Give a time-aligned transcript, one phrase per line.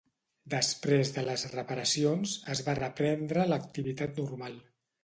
[0.53, 4.63] Després de les reparacions, es va reprendre l'activitat normal.